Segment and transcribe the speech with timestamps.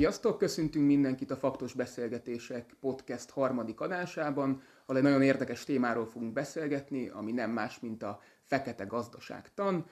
[0.00, 0.38] Sziasztok!
[0.38, 7.08] Köszöntünk mindenkit a Faktos Beszélgetések podcast harmadik adásában, ahol egy nagyon érdekes témáról fogunk beszélgetni,
[7.08, 9.86] ami nem más, mint a fekete gazdaságtan.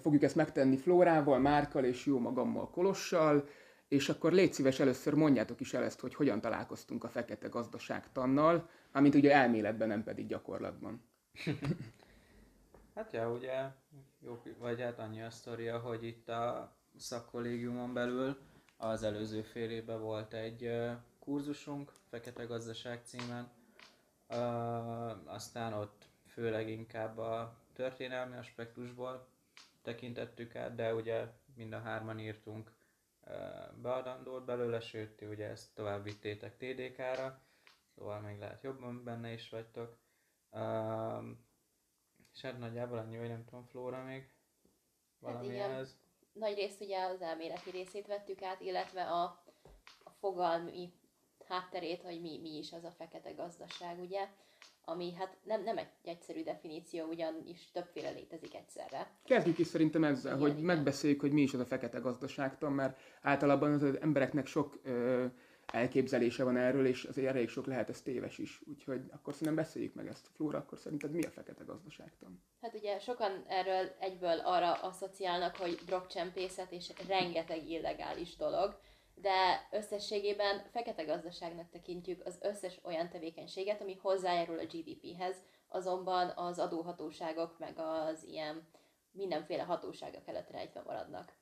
[0.00, 3.48] Fogjuk ezt megtenni Flórával, Márkal és jó magammal Kolossal,
[3.88, 8.68] és akkor légy szíves először mondjátok is el ezt, hogy hogyan találkoztunk a fekete gazdaságtannal,
[8.92, 11.02] amint ugye elméletben, nem pedig gyakorlatban.
[12.94, 13.54] hát ja, ugye,
[14.20, 18.36] jó, vagy hát annyi a sztoria, hogy itt a szakkollégiumon belül
[18.80, 23.50] az előző fél évben volt egy kurzusunk, Fekete Gazdaság címen,
[25.24, 29.26] aztán ott főleg inkább a történelmi aspektusból
[29.82, 32.72] tekintettük át, de ugye mind a hárman írtunk
[33.82, 37.40] beadandót belőle, sőt, ti ugye ezt tovább vittétek TDK-ra,
[37.94, 39.98] szóval még lehet jobban benne is vagytok.
[42.32, 44.32] és hát nagyjából annyi, hogy nem tudom, Flóra még
[45.18, 45.98] valami hát ez
[46.32, 49.22] nagy részt ugye az elméleti részét vettük át, illetve a,
[50.04, 50.92] a fogalmi
[51.48, 54.28] hátterét, hogy mi, mi is az a fekete gazdaság, ugye,
[54.84, 59.10] ami hát nem, nem egy egyszerű definíció, ugyanis többféle létezik egyszerre.
[59.24, 60.64] Kezdjük is szerintem ezzel, igen, hogy igen.
[60.64, 65.26] megbeszéljük, hogy mi is az a fekete gazdaságtan, mert általában az embereknek sok ö,
[65.72, 68.60] elképzelése van erről, és azért elég sok lehet ez téves is.
[68.66, 70.28] Úgyhogy akkor szerintem beszéljük meg ezt.
[70.34, 72.42] Flóra, akkor szerinted mi a fekete gazdaságtan?
[72.60, 78.78] Hát ugye sokan erről egyből arra asszociálnak, hogy drogcsempészet és rengeteg illegális dolog,
[79.14, 85.36] de összességében fekete gazdaságnak tekintjük az összes olyan tevékenységet, ami hozzájárul a GDP-hez,
[85.68, 88.68] azonban az adóhatóságok meg az ilyen
[89.12, 91.32] mindenféle hatóságok előtt rejtve maradnak.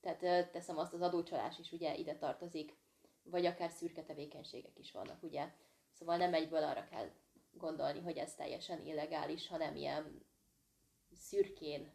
[0.00, 2.76] Tehát teszem azt, az adócsalás is ugye ide tartozik,
[3.30, 5.48] vagy akár szürke tevékenységek is vannak, ugye?
[5.92, 7.10] Szóval nem egyből arra kell
[7.52, 10.26] gondolni, hogy ez teljesen illegális, hanem ilyen
[11.12, 11.92] szürkén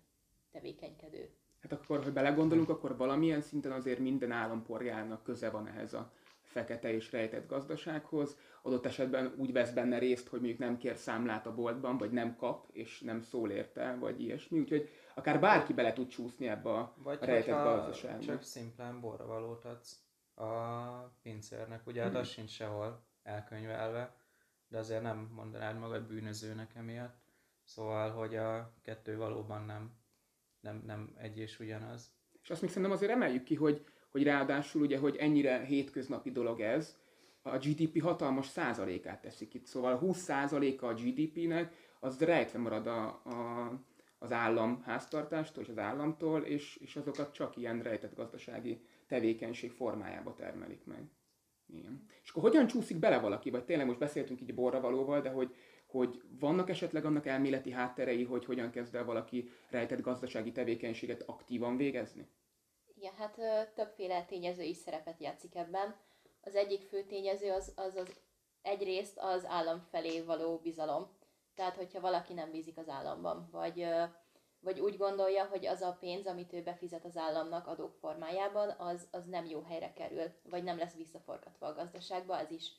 [0.52, 1.30] tevékenykedő.
[1.60, 6.94] Hát akkor, hogy belegondolunk, akkor valamilyen szinten azért minden állampolgárnak köze van ehhez a fekete
[6.94, 8.38] és rejtett gazdasághoz.
[8.62, 12.36] Adott esetben úgy vesz benne részt, hogy mondjuk nem kér számlát a boltban, vagy nem
[12.36, 14.60] kap, és nem szól érte, vagy ilyesmi.
[14.60, 18.26] Úgyhogy akár bárki bele tud csúszni ebbe a, vagy rejtett gazdaságba.
[18.26, 20.05] csak szimplán borravalót adsz
[20.36, 21.88] a pincérnek.
[21.88, 24.16] Ugye hát az sincs sehol elkönyvelve,
[24.68, 27.24] de azért nem mondanád magad bűnözőnek emiatt.
[27.64, 29.94] Szóval, hogy a kettő valóban nem,
[30.60, 32.14] nem, nem egy és ugyanaz.
[32.42, 36.62] És azt még szerintem azért emeljük ki, hogy, hogy ráadásul ugye, hogy ennyire hétköznapi dolog
[36.62, 36.98] ez,
[37.42, 39.66] a GDP hatalmas százalékát teszik itt.
[39.66, 43.72] Szóval a 20 százaléka a GDP-nek, az rejtve marad a, a,
[44.26, 50.34] az állam háztartástól és az államtól, és, és azokat csak ilyen rejtett gazdasági tevékenység formájába
[50.34, 51.10] termelik meg.
[51.68, 52.06] Igen.
[52.24, 56.22] És akkor hogyan csúszik bele valaki, vagy tényleg most beszéltünk így borravalóval, de hogy, hogy
[56.40, 62.28] vannak esetleg annak elméleti hátterei, hogy hogyan kezd el valaki rejtett gazdasági tevékenységet aktívan végezni?
[62.96, 63.40] Igen, hát
[63.74, 65.96] többféle tényező is szerepet játszik ebben.
[66.42, 68.22] Az egyik fő tényező az, az, az
[68.62, 71.10] egyrészt az állam felé való bizalom.
[71.56, 73.88] Tehát, hogyha valaki nem bízik az államban, vagy
[74.66, 79.08] vagy úgy gondolja, hogy az a pénz, amit ő befizet az államnak adók formájában, az,
[79.12, 82.72] az nem jó helyre kerül, vagy nem lesz visszaforgatva a gazdaságba, ez is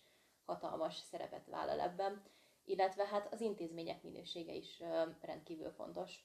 [0.45, 2.23] hatalmas szerepet vállal ebben.
[2.65, 4.83] Illetve hát az intézmények minősége is
[5.21, 6.25] rendkívül fontos.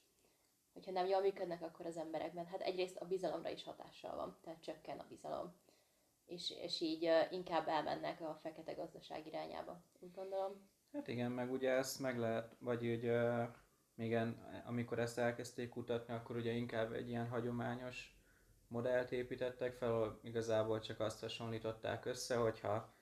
[0.73, 4.63] Hogyha nem jól működnek, akkor az emberekben, hát egyrészt a bizalomra is hatással van, tehát
[4.63, 5.56] csökken a bizalom.
[6.25, 10.69] És, és így inkább elmennek a fekete gazdaság irányába, úgy gondolom.
[10.94, 13.12] Hát igen, meg ugye ezt meg lehet, vagy úgy
[13.96, 14.18] még
[14.66, 18.16] amikor ezt elkezdték kutatni, akkor ugye inkább egy ilyen hagyományos
[18.68, 22.94] modellt építettek fel, ahol igazából csak azt hasonlították össze, hogyha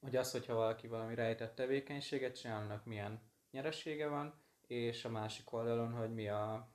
[0.00, 3.20] hogy az, hogyha valaki valami rejtett tevékenységet csinálnak, milyen
[3.50, 6.68] nyeresége van, és a másik oldalon, hogy mi a,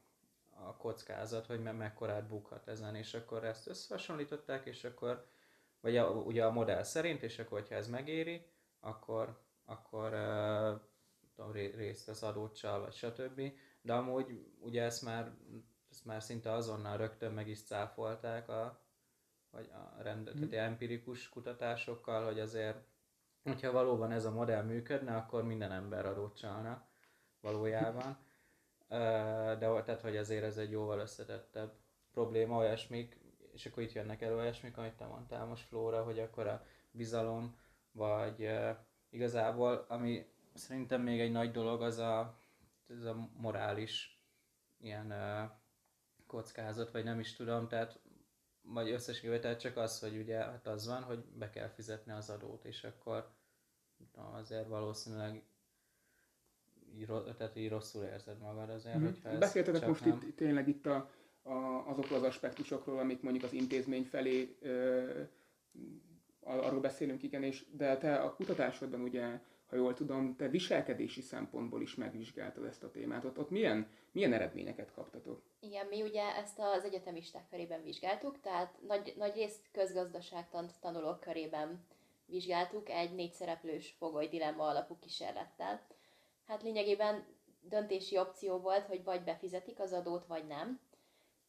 [0.49, 5.27] a kockázat, hogy me- mekkorát bukhat ezen, és akkor ezt összehasonlították, és akkor,
[5.79, 8.45] vagy a, ugye a modell szerint, és akkor, hogyha ez megéri,
[8.85, 10.81] akkor, akkor uh,
[11.35, 13.41] tudom, részt vesz adócsal, vagy stb.
[13.81, 15.31] De amúgy ugye ezt már,
[15.89, 18.85] ezt már szinte azonnal rögtön meg is cáfolták a,
[19.49, 20.53] vagy a rend, tehát mm.
[20.53, 22.83] empirikus kutatásokkal, hogy azért,
[23.43, 26.87] hogyha valóban ez a modell működne, akkor minden ember adót csalna
[27.41, 28.17] valójában.
[28.87, 31.73] De tehát, hogy azért ez egy jóval összetettebb
[32.11, 33.19] probléma, olyasmik,
[33.53, 37.59] és akkor itt jönnek elő olyasmik, amit te mondtál most Flóra, hogy akkor a bizalom,
[37.95, 38.49] vagy
[39.09, 42.39] igazából, ami szerintem még egy nagy dolog az a,
[42.87, 44.19] ez a morális
[44.79, 45.51] ilyen uh,
[46.27, 47.99] kockázat, vagy nem is tudom, tehát
[48.61, 52.29] vagy összességében, tehát csak az, hogy ugye hát az van, hogy be kell fizetni az
[52.29, 53.29] adót, és akkor
[54.13, 55.43] tudom, azért valószínűleg
[56.95, 57.07] így,
[57.37, 59.03] tehát így rosszul érzed magad azért, mm.
[59.05, 60.21] hogyha Beszéltetek most nem...
[60.27, 61.09] itt, tényleg itt a,
[61.41, 61.53] a,
[61.89, 65.21] azokról az aspektusokról, amik mondjuk az intézmény felé ö,
[66.45, 69.39] arról beszélünk, igen, és de te a kutatásodban ugye,
[69.69, 73.23] ha jól tudom, te viselkedési szempontból is megvizsgáltad ezt a témát.
[73.23, 75.41] Ott, ott milyen, milyen eredményeket kaptatok?
[75.59, 81.85] Igen, mi ugye ezt az egyetemisták körében vizsgáltuk, tehát nagy, nagy részt közgazdaságtant tanulók körében
[82.25, 85.81] vizsgáltuk egy négy szereplős fogoly dilemma alapú kísérlettel.
[86.47, 87.25] Hát lényegében
[87.61, 90.79] döntési opció volt, hogy vagy befizetik az adót, vagy nem.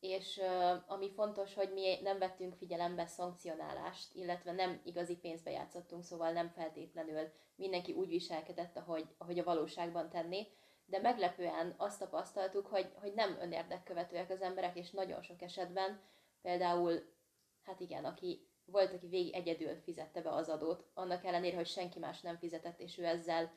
[0.00, 0.40] És
[0.86, 6.48] ami fontos, hogy mi nem vettünk figyelembe szankcionálást, illetve nem igazi pénzbe játszottunk, szóval nem
[6.48, 10.46] feltétlenül mindenki úgy viselkedett, ahogy, ahogy a valóságban tenné,
[10.86, 16.00] de meglepően azt tapasztaltuk, hogy, hogy nem önérdekkövetőek az emberek, és nagyon sok esetben
[16.42, 17.14] például,
[17.62, 21.98] hát igen, aki volt, aki végig egyedül fizette be az adót, annak ellenére, hogy senki
[21.98, 23.52] más nem fizetett, és ő ezzel,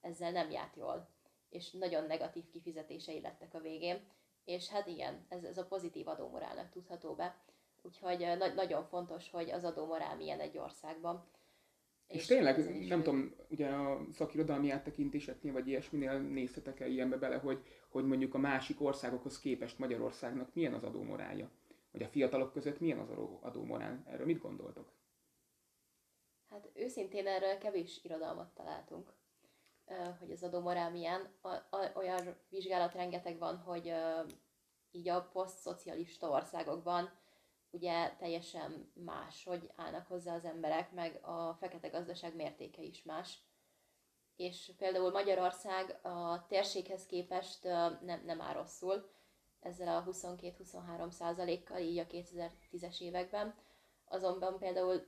[0.00, 1.08] ezzel nem járt jól.
[1.48, 4.08] És nagyon negatív kifizetései lettek a végén.
[4.46, 7.36] És hát igen, ez, ez a pozitív adómorálnak tudható be.
[7.82, 11.24] Úgyhogy na- nagyon fontos, hogy az adómorál milyen egy országban.
[12.06, 17.62] És, és tényleg, nem tudom, ugye a szakirodalmi áttekintéseknél, vagy ilyesminél nézhetek-e ilyenbe bele, hogy,
[17.88, 21.50] hogy mondjuk a másik országokhoz képest Magyarországnak milyen az adómorálja?
[21.92, 23.10] Vagy a fiatalok között milyen az
[23.40, 24.02] adómorál?
[24.06, 24.92] Erről mit gondoltok?
[26.48, 29.12] Hát őszintén erről kevés irodalmat találtunk,
[30.18, 31.34] hogy az adómorál milyen.
[31.94, 33.94] Olyan vizsgálat rengeteg van, hogy
[34.90, 37.10] így a posztszocialista országokban
[37.70, 43.38] ugye teljesen más, hogy állnak hozzá az emberek, meg a fekete gazdaság mértéke is más.
[44.36, 47.64] És például Magyarország a térséghez képest
[48.02, 49.10] nem, nem áll rosszul,
[49.60, 53.54] ezzel a 22-23 százalékkal így a 2010-es években.
[54.04, 55.06] Azonban például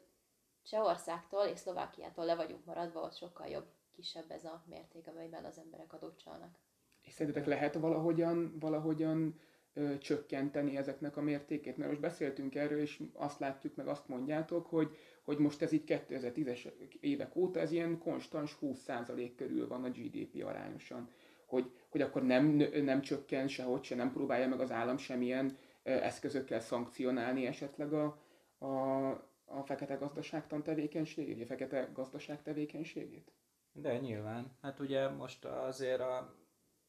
[0.63, 3.67] Csehországtól és Szlovákiától le vagyunk maradva, ott sokkal jobb,
[3.99, 6.59] kisebb ez a mérték, amelyben az emberek adót csalnak.
[7.03, 9.41] És szerintetek lehet valahogyan, valahogyan
[9.75, 11.77] ö, csökkenteni ezeknek a mértékét?
[11.77, 15.85] Mert most beszéltünk erről, és azt látjuk, meg azt mondjátok, hogy, hogy most ez így
[15.87, 21.11] 2010-es évek óta ez ilyen konstans 20% körül van a GDP arányosan.
[21.47, 22.45] Hogy, hogy akkor nem,
[22.83, 28.23] nem csökken sehogy se, nem próbálja meg az állam semmilyen eszközökkel szankcionálni esetleg a,
[28.59, 29.09] a,
[29.45, 33.33] a fekete gazdaságtan tevékenységét, a fekete gazdaság tevékenységét?
[33.81, 34.57] De nyilván.
[34.63, 36.35] Hát ugye most azért a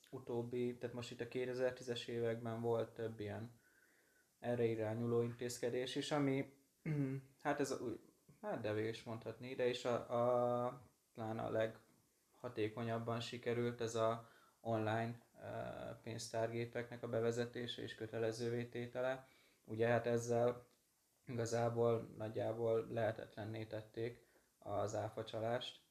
[0.10, 3.52] utóbbi, tehát most itt a 2010-es években volt több ilyen
[4.40, 6.54] erre irányuló intézkedés is, ami
[7.44, 8.00] hát ez úgy,
[8.42, 9.94] hát devés mondhatni, de is a,
[10.66, 10.82] a
[11.14, 14.30] talán a leghatékonyabban sikerült ez a
[14.62, 15.28] online
[16.04, 19.28] pénztárgépeknek a bevezetése és kötelezővé tétele.
[19.64, 20.68] Ugye hát ezzel
[21.26, 24.28] igazából nagyjából lehetetlenné tették
[24.60, 25.82] az áfacsalást,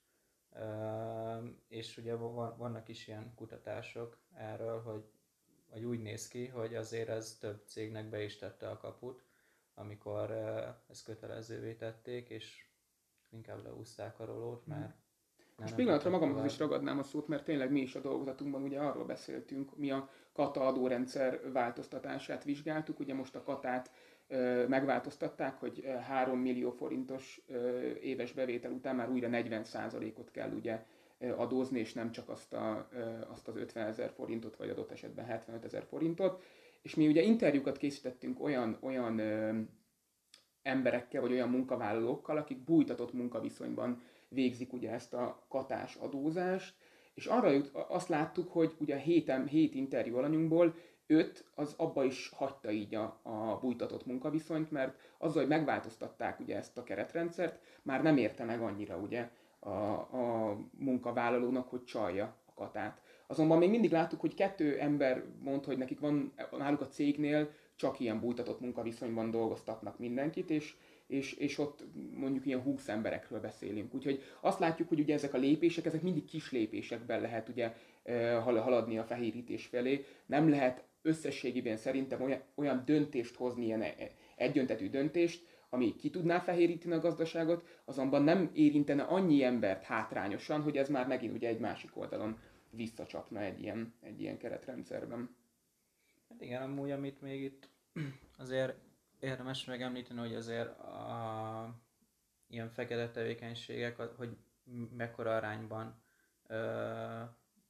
[1.68, 2.14] és ugye
[2.56, 5.04] vannak is ilyen kutatások erről, hogy
[5.70, 9.24] vagy úgy néz ki, hogy azért ez több cégnek be is tette a kaput,
[9.74, 10.30] amikor
[10.88, 12.66] ezt kötelezővé tették, és
[13.30, 14.96] inkább leúzták a rolót, mert
[15.56, 19.04] most pillanatra magamhoz is ragadnám a szót, mert tényleg mi is a dolgozatunkban ugye arról
[19.04, 23.90] beszéltünk, mi a kata adórendszer változtatását vizsgáltuk, ugye most a katát
[24.68, 27.40] megváltoztatták, hogy 3 millió forintos
[28.02, 30.84] éves bevétel után már újra 40%-ot kell ugye
[31.36, 32.88] adózni, és nem csak azt, a,
[33.28, 36.42] azt az 50 ezer forintot, vagy adott esetben 75 ezer forintot.
[36.82, 39.20] És mi ugye interjúkat készítettünk olyan, olyan
[40.62, 46.74] emberekkel, vagy olyan munkavállalókkal, akik bújtatott munkaviszonyban végzik ugye ezt a katás adózást,
[47.14, 50.74] és arra jut, azt láttuk, hogy ugye a héten, hét interjú alanyunkból
[51.10, 56.56] öt az abba is hagyta így a, a bújtatott munkaviszonyt, mert azzal, hogy megváltoztatták ugye
[56.56, 62.52] ezt a keretrendszert, már nem érte meg annyira ugye a, a munkavállalónak, hogy csalja a
[62.54, 63.00] katát.
[63.26, 68.00] Azonban még mindig láttuk, hogy kettő ember mondta, hogy nekik van náluk a cégnél csak
[68.00, 70.76] ilyen bújtatott munkaviszonyban dolgoztatnak mindenkit, és
[71.08, 71.84] és, és ott
[72.14, 73.94] mondjuk ilyen 20 emberekről beszélünk.
[73.94, 77.72] Úgyhogy azt látjuk, hogy ugye ezek a lépések, ezek mindig kis lépésekben lehet ugye
[78.42, 80.04] haladni a fehérítés felé.
[80.26, 83.94] Nem lehet összességében szerintem olyan, olyan döntést hozni, ilyen e,
[84.36, 90.76] egyöntetű döntést, ami ki tudná fehéríteni a gazdaságot, azonban nem érintene annyi embert hátrányosan, hogy
[90.76, 92.38] ez már megint ugye egy másik oldalon
[92.70, 95.36] visszacsapna egy ilyen, egy ilyen keretrendszerben.
[96.28, 97.70] Hát igen, amúgy amit még itt
[98.38, 98.74] azért
[99.20, 101.74] érdemes megemlíteni, hogy azért a
[102.48, 104.36] ilyen fekete tevékenységek, hogy
[104.96, 106.02] mekkora arányban
[106.46, 107.22] ö,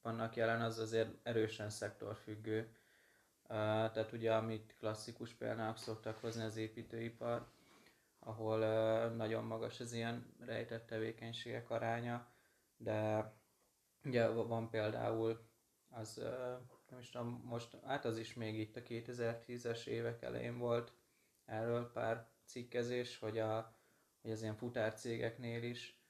[0.03, 2.77] vannak jelen, az azért erősen szektorfüggő.
[3.49, 7.49] Tehát ugye, amit klasszikus például szoktak hozni az építőipar,
[8.19, 8.59] ahol
[9.09, 12.27] nagyon magas az ilyen rejtett tevékenységek aránya,
[12.77, 13.33] de
[14.05, 15.47] ugye van például
[15.89, 16.23] az
[16.91, 20.93] nem is tudom, most, hát az is még itt a 2010-es évek elején volt
[21.45, 23.75] erről pár cikkezés, hogy, a,
[24.23, 26.03] hogy az ilyen futárcégeknél is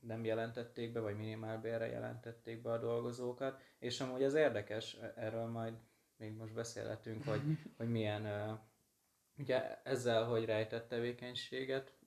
[0.00, 5.74] nem jelentették be, vagy minimálbérre jelentették be a dolgozókat, és amúgy az érdekes, erről majd
[6.16, 7.40] még most beszélhetünk, hogy,
[7.76, 8.58] hogy milyen,
[9.36, 11.98] ugye ezzel, hogy rejtett tevékenységet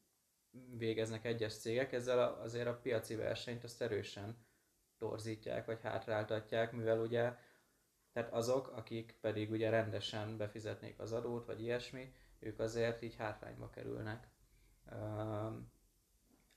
[0.77, 4.45] végeznek egyes cégek, ezzel azért a piaci versenyt azt erősen
[4.97, 7.35] torzítják, vagy hátráltatják, mivel ugye
[8.11, 13.69] tehát azok, akik pedig ugye rendesen befizetnék az adót, vagy ilyesmi, ők azért így hátrányba
[13.69, 14.27] kerülnek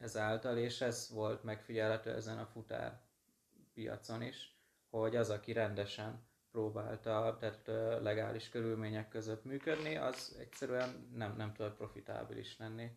[0.04, 3.00] ezáltal, és ez volt megfigyelhető ezen a futár
[3.74, 4.58] piacon is,
[4.90, 7.66] hogy az, aki rendesen próbálta, tehát
[8.02, 12.90] legális körülmények között működni, az egyszerűen nem, nem tudott profitábilis lenni,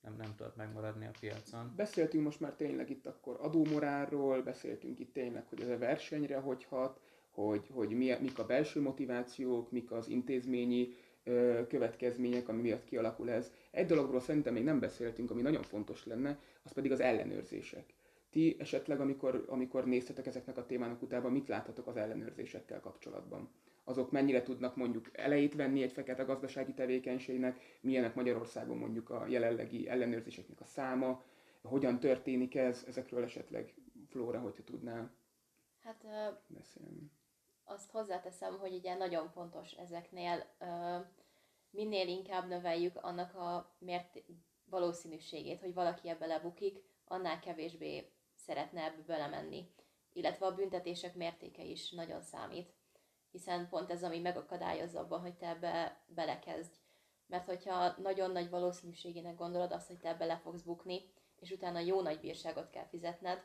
[0.00, 1.72] nem, nem tudott megmaradni a piacon.
[1.76, 6.64] Beszéltünk most már tényleg itt akkor adómorálról, beszéltünk itt tényleg, hogy ez a versenyre hogy
[6.64, 7.00] hat,
[7.30, 10.94] hogy, hogy mi, mik a belső motivációk, mik az intézményi
[11.68, 13.52] következmények, ami miatt kialakul ez.
[13.70, 17.84] Egy dologról szerintem még nem beszéltünk, ami nagyon fontos lenne, az pedig az ellenőrzések.
[18.30, 23.48] Ti esetleg, amikor, amikor néztetek ezeknek a témának utába, mit láthatok az ellenőrzésekkel kapcsolatban?
[23.84, 29.88] Azok mennyire tudnak mondjuk elejét venni egy fekete gazdasági tevékenységnek, milyenek Magyarországon mondjuk a jelenlegi
[29.88, 31.24] ellenőrzéseknek a száma,
[31.62, 33.74] hogyan történik ez, ezekről esetleg
[34.08, 35.14] Flóra, hogyha tudnál
[35.82, 36.04] hát,
[36.46, 37.10] beszélni
[37.70, 40.44] azt hozzáteszem, hogy ugye nagyon fontos ezeknél
[41.70, 44.22] minél inkább növeljük annak a mért
[44.64, 49.68] valószínűségét, hogy valaki ebbe lebukik, annál kevésbé szeretne ebbe belemenni.
[50.12, 52.74] Illetve a büntetések mértéke is nagyon számít,
[53.30, 56.76] hiszen pont ez, ami megakadályozza abban, hogy te ebbe belekezdj.
[57.26, 61.78] Mert hogyha nagyon nagy valószínűségének gondolod azt, hogy te ebbe le fogsz bukni, és utána
[61.78, 63.44] jó nagy bírságot kell fizetned,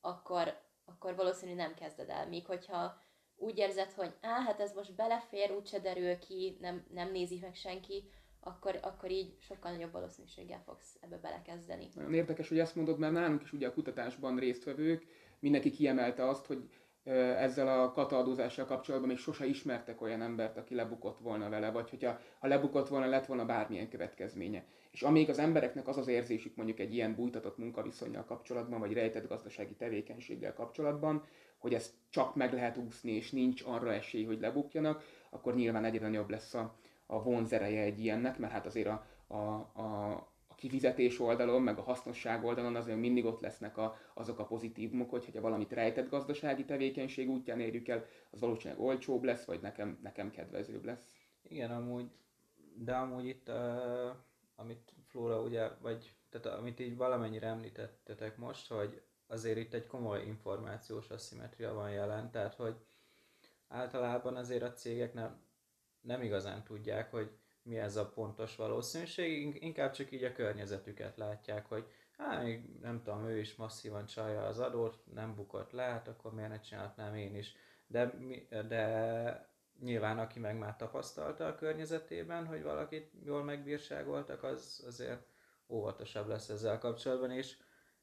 [0.00, 2.28] akkor, akkor valószínű nem kezded el.
[2.28, 3.02] Míg hogyha
[3.40, 7.54] úgy érzed, hogy á, hát ez most belefér, úgyse derül ki, nem, nem nézi meg
[7.54, 8.04] senki,
[8.40, 11.88] akkor, akkor így sokkal nagyobb valószínűséggel fogsz ebbe belekezdeni.
[11.94, 15.06] Nagyon érdekes, hogy ezt mondod, mert nálunk is ugye a kutatásban résztvevők,
[15.38, 16.68] mindenki kiemelte azt, hogy
[17.04, 22.20] ezzel a kataadózással kapcsolatban még sose ismertek olyan embert, aki lebukott volna vele, vagy hogyha
[22.38, 24.64] ha lebukott volna, lett volna bármilyen következménye.
[24.90, 29.28] És amíg az embereknek az az érzésük mondjuk egy ilyen bújtatott munkaviszonyjal kapcsolatban, vagy rejtett
[29.28, 31.24] gazdasági tevékenységgel kapcsolatban,
[31.60, 36.08] hogy ezt csak meg lehet úszni, és nincs arra esély, hogy lebukjanak, akkor nyilván egyre
[36.08, 36.76] nagyobb lesz a,
[37.06, 39.36] a vonzereje egy ilyennek, mert hát azért a, a,
[39.72, 40.12] a,
[40.48, 45.10] a kifizetés oldalon, meg a hasznosság oldalon azért mindig ott lesznek a, azok a pozitívumok,
[45.10, 49.98] hogy ha valamit rejtett gazdasági tevékenység útján érjük el, az valószínűleg olcsóbb lesz, vagy nekem,
[50.02, 51.14] nekem kedvezőbb lesz.
[51.42, 52.10] Igen, amúgy,
[52.74, 54.10] de amúgy itt, uh,
[54.56, 60.22] amit Flóra ugye, vagy tehát amit így valamennyire említettetek most, hogy azért itt egy komoly
[60.26, 62.76] információs aszimetria van jelen, tehát hogy
[63.68, 65.42] általában azért a cégek nem,
[66.00, 67.30] nem igazán tudják, hogy
[67.62, 72.44] mi ez a pontos valószínűség, inkább csak így a környezetüket látják, hogy hát
[72.80, 76.60] nem tudom, ő is masszívan csalja az adót, nem bukott le, hát akkor miért ne
[76.60, 77.54] csinálhatnám én is.
[77.86, 78.14] De,
[78.68, 79.48] de
[79.80, 85.26] nyilván aki meg már tapasztalta a környezetében, hogy valakit jól megbírságoltak, az azért
[85.68, 87.56] óvatosabb lesz ezzel kapcsolatban, és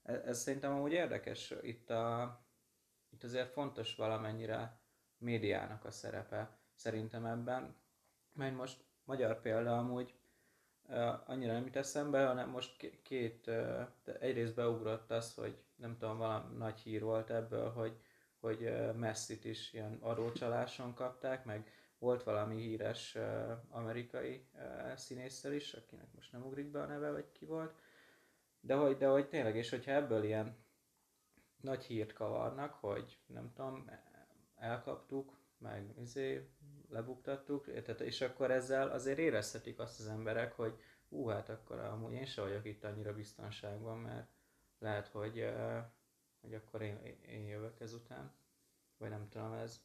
[0.08, 1.54] ez, ez szerintem amúgy érdekes.
[1.62, 2.40] Itt, a,
[3.10, 4.80] itt azért fontos valamennyire
[5.18, 7.76] médiának a szerepe szerintem ebben.
[8.34, 10.14] Mert most magyar példa amúgy
[11.26, 13.88] annyira nem jut eszembe, hanem most két, uh,
[14.20, 17.98] egyrészt beugrott az, hogy nem tudom, valami nagy hír volt ebből, hogy,
[18.40, 23.18] hogy uh, Messi-t is ilyen adócsaláson kapták, meg volt valami híres
[23.70, 24.48] amerikai
[25.44, 27.74] uh, is, akinek most nem ugrik be a neve, vagy ki volt,
[28.68, 30.58] de hogy, de hogy tényleg, és hogyha ebből ilyen
[31.62, 33.90] nagy hírt kavarnak, hogy nem tudom,
[34.56, 36.50] elkaptuk, meg izé,
[36.90, 42.14] lebuktattuk, tehát, és akkor ezzel azért érezhetik azt az emberek, hogy ú, hát akkor amúgy
[42.14, 44.28] én sem vagyok itt annyira biztonságban, mert
[44.80, 45.50] lehet, hogy,
[46.42, 46.98] hogy akkor én,
[47.28, 48.34] én jövök ezután,
[48.98, 49.82] vagy nem tudom, ez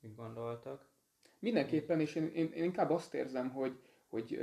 [0.00, 0.90] mit gondoltak.
[1.38, 4.38] Mindenképpen, és én, én, én inkább azt érzem, hogy, hogy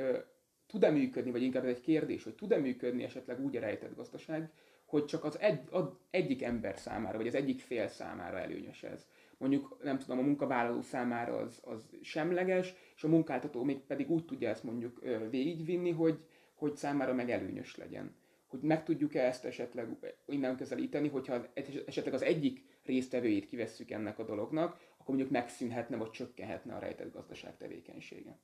[0.69, 4.49] tud-e működni, vagy inkább ez egy kérdés, hogy tud-e működni esetleg úgy a rejtett gazdaság,
[4.85, 9.07] hogy csak az egy, az egyik ember számára, vagy az egyik fél számára előnyös ez.
[9.37, 14.25] Mondjuk, nem tudom, a munkavállaló számára az, az semleges, és a munkáltató még pedig úgy
[14.25, 16.19] tudja ezt mondjuk végigvinni, hogy,
[16.53, 18.15] hogy számára meg előnyös legyen.
[18.47, 21.45] Hogy meg tudjuk-e ezt esetleg innen közelíteni, hogyha
[21.85, 27.13] esetleg az egyik résztvevőjét kivesszük ennek a dolognak, akkor mondjuk megszűnhetne, vagy csökkenhetne a rejtett
[27.13, 28.39] gazdaság tevékenysége.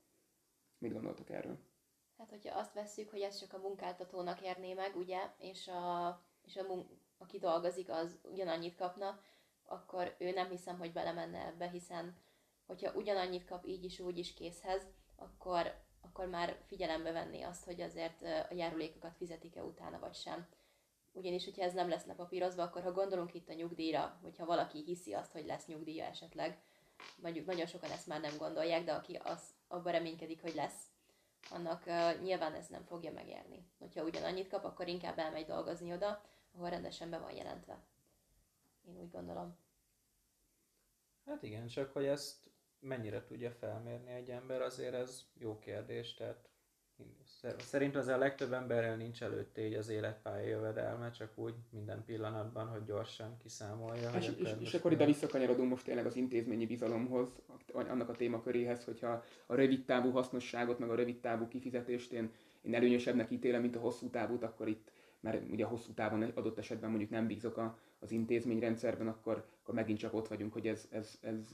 [0.78, 1.58] Mit gondoltok erről?
[2.18, 6.56] Hát, hogyha azt vesszük, hogy ez csak a munkáltatónak érné meg, ugye, és, a, és
[6.56, 9.20] a mun- aki dolgozik, az ugyanannyit kapna,
[9.66, 12.24] akkor ő nem hiszem, hogy belemenne ebbe, hiszen
[12.66, 14.84] hogyha ugyanannyit kap így is, úgy is készhez,
[15.16, 20.48] akkor, akkor már figyelembe venni azt, hogy azért a járulékokat fizetik-e utána, vagy sem.
[21.12, 25.14] Ugyanis, hogyha ez nem lesz lepapírozva, akkor ha gondolunk itt a nyugdíjra, hogyha valaki hiszi
[25.14, 26.64] azt, hogy lesz nyugdíja esetleg,
[27.22, 30.84] mondjuk nagyon sokan ezt már nem gondolják, de aki az, abban reménykedik, hogy lesz,
[31.50, 33.68] annak uh, nyilván ez nem fogja megérni.
[33.80, 36.22] Hogyha ugyanannyit kap, akkor inkább elmegy dolgozni oda,
[36.56, 37.84] ahol rendesen be van jelentve.
[38.88, 39.58] Én úgy gondolom.
[41.26, 42.50] Hát igen, csak hogy ezt
[42.80, 46.50] mennyire tudja felmérni egy ember, azért ez jó kérdés, tehát
[47.58, 52.68] Szerint az a legtöbb emberrel nincs előtte így az életpálya jövedelme, csak úgy minden pillanatban,
[52.68, 54.10] hogy gyorsan kiszámolja.
[54.18, 57.42] És, és, és akkor ide visszakanyarodunk most tényleg az intézményi bizalomhoz,
[57.74, 62.76] annak a témaköréhez, hogyha a rövid távú hasznosságot, meg a rövid távú kifizetést én, én
[62.76, 67.10] előnyösebbnek ítélem, mint a hosszú távút, akkor itt mert ugye hosszú távon adott esetben mondjuk
[67.10, 71.54] nem bízok a, az intézményrendszerben, akkor, akkor megint csak ott vagyunk, hogy ez, ez, ez,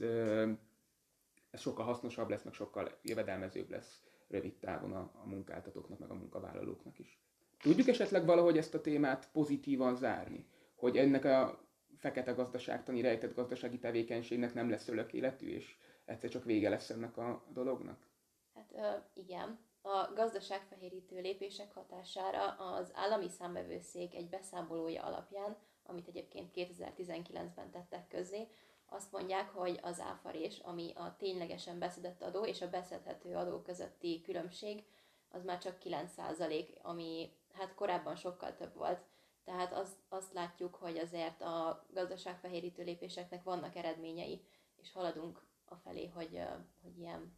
[1.50, 6.14] ez sokkal hasznosabb lesz, meg sokkal jövedelmezőbb lesz rövid távon a, a munkáltatóknak, meg a
[6.14, 7.18] munkavállalóknak is.
[7.60, 10.46] Tudjuk esetleg valahogy ezt a témát pozitívan zárni?
[10.74, 11.60] Hogy ennek a
[11.98, 17.44] fekete gazdaságtani, rejtett gazdasági tevékenységnek nem lesz életű, és egyszer csak vége lesz ennek a
[17.52, 18.06] dolognak?
[18.54, 19.58] Hát ö, igen.
[19.82, 28.48] A gazdaságfehérítő lépések hatására az állami számbevőszék egy beszámolója alapján, amit egyébként 2019-ben tettek közzé,
[28.92, 34.20] azt mondják, hogy az áfarés, ami a ténylegesen beszedett adó és a beszedhető adó közötti
[34.24, 34.84] különbség,
[35.30, 39.02] az már csak 9%, ami hát korábban sokkal több volt.
[39.44, 44.44] Tehát az, azt látjuk, hogy azért a gazdaságfehérítő lépéseknek vannak eredményei,
[44.76, 46.40] és haladunk a felé, hogy,
[46.82, 47.36] hogy ilyen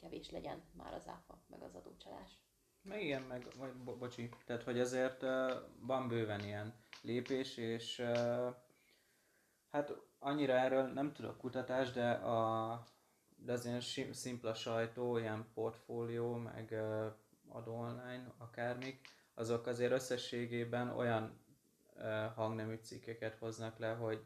[0.00, 2.38] kevés legyen már az áfa, meg az adócsalás.
[2.82, 7.98] Meg igen, meg, vagy, bo- bocsi, tehát hogy azért uh, van bőven ilyen lépés, és
[7.98, 8.54] uh,
[9.70, 9.92] hát
[10.24, 12.84] annyira erről nem tudok kutatás, de, a,
[13.36, 13.80] de az ilyen
[14.12, 17.12] szimpla sajtó, ilyen portfólió, meg uh,
[17.48, 19.00] adó online, akármik,
[19.34, 21.40] azok azért összességében olyan
[21.96, 24.24] uh, hangnemű cikkeket hoznak le, hogy,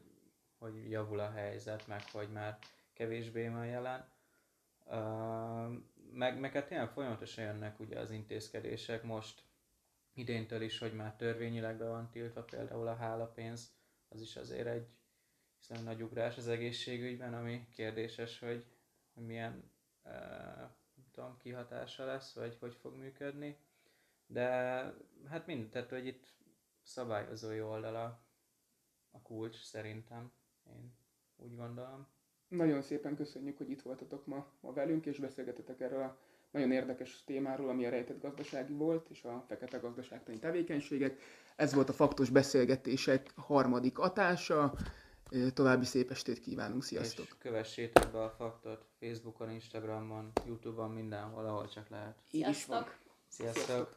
[0.57, 2.57] hogy javul a helyzet, meg hogy már
[2.93, 4.07] kevésbé van jelen.
[4.85, 5.73] Uh,
[6.11, 9.43] meg, meg hát tényleg folyamatosan jönnek ugye az intézkedések most
[10.13, 13.73] idéntől is, hogy már törvényileg be van tiltva például a hálapénz,
[14.09, 14.87] az is azért egy
[15.59, 18.65] hiszen nagy ugrás az egészségügyben, ami kérdéses, hogy,
[19.13, 19.71] milyen
[20.03, 20.69] uh,
[21.11, 23.57] tudom, kihatása lesz, vagy hogy fog működni.
[24.27, 24.47] De
[25.29, 26.27] hát mind, tehát hogy itt
[26.81, 28.21] szabályozói oldala
[29.11, 30.31] a kulcs szerintem,
[30.67, 30.93] én
[31.35, 32.07] úgy gondolom.
[32.47, 36.17] Nagyon szépen köszönjük, hogy itt voltatok ma, ma velünk, és beszélgetetek erről a
[36.51, 41.19] nagyon érdekes témáról, ami a rejtett gazdasági volt, és a fekete gazdaságtani tevékenységek.
[41.55, 44.73] Ez volt a faktos beszélgetések harmadik atása.
[45.53, 47.25] További szép estét kívánunk, sziasztok!
[47.25, 52.15] És kövessétek be a faktot Facebookon, Instagramon, Youtube-on, mindenhol, ahol csak lehet.
[52.29, 52.95] Sziasztok!
[53.27, 53.63] Sziasztok!
[53.63, 53.93] Sziasztok.